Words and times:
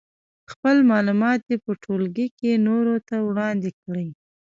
خپل 0.51 0.77
معلومات 0.91 1.39
دې 1.49 1.57
په 1.65 1.71
ټولګي 1.83 2.27
کې 2.39 2.51
نورو 2.67 2.95
ته 3.07 3.15
وړاندې 3.29 3.69
کړي. 3.81 4.07